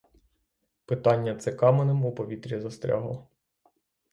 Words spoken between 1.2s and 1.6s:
це